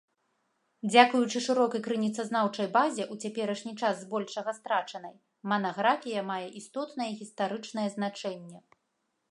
[0.91, 5.15] Дзякуючы шырокай крыніцазнаўчай базе, у цяперашні час збольшага страчанай,
[5.53, 8.59] манаграфія мае істотнае гістарычнае значэнне.